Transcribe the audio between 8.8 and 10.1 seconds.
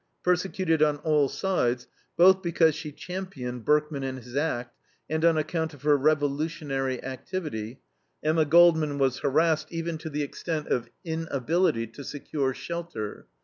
was harassed even to